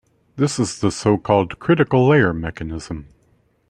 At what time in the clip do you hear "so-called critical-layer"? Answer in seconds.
0.89-2.33